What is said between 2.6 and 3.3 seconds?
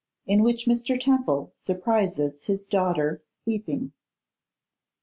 Daughter